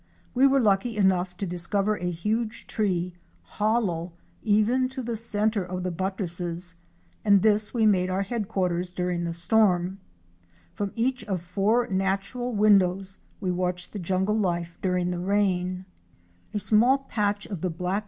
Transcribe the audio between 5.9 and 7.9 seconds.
buttresses and this we